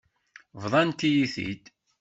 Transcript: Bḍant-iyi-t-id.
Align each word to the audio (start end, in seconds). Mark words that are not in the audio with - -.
Bḍant-iyi-t-id. 0.61 1.65